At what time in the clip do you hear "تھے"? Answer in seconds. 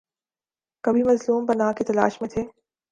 2.29-2.43